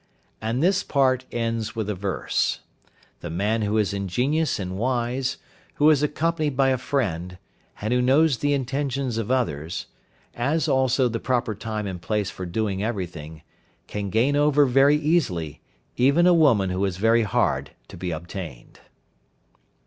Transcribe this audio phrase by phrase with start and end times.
[0.41, 2.61] And this part ends with a verse:
[3.19, 5.37] The man who is ingenious and wise,
[5.75, 7.37] who is accompanied by a friend,
[7.79, 9.85] and who knows the intentions of others,
[10.33, 13.43] as also the proper time and place for doing everything,
[13.85, 15.61] can gain over, very easily,
[15.97, 18.79] even a woman who is very hard to be obtained.